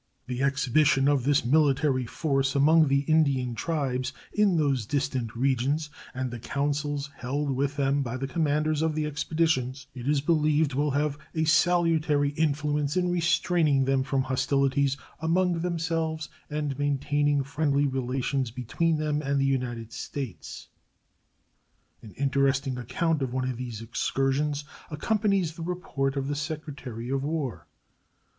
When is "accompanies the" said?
24.89-25.61